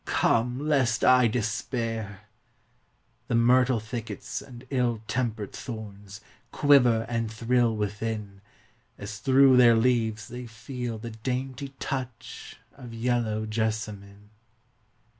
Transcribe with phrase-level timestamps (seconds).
[0.07, 2.21] come, lest I despair;”
[3.27, 8.41] The myrtle thickets and ill tempered thornsQuiver and thrill within,
[8.97, 14.31] As through their leaves they feel the dainty touchOf yellow jessamine.